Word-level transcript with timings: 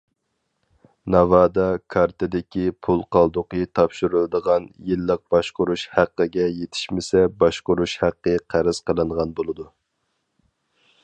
ناۋادا 1.15 1.65
كارتىدىكى 1.95 2.63
پۇل 2.87 3.03
قالدۇقى 3.15 3.61
تاپشۇرىدىغان 3.81 4.65
يىللىق 4.93 5.21
باشقۇرۇش 5.35 5.85
ھەققىگە 5.99 6.49
يېتىشمىسە 6.49 7.23
باشقۇرۇش 7.45 7.95
ھەققى 8.07 8.35
قەرز 8.55 8.81
قىلىنغان 8.89 9.39
بولىدۇ. 9.43 9.69